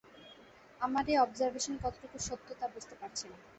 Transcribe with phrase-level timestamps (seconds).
[0.81, 3.37] আমার এই অবজারভেশন কতটুকু সত্য তা বুঝতে পারছি না।